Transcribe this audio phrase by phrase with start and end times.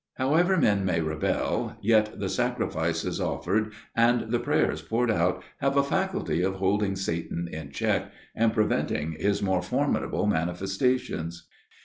[0.15, 5.83] However men may rebel, yet the sacrifices offered and the prayers poured out have a
[5.83, 11.47] faculty of holding Satan in check, and preventing his more formid able manifestations.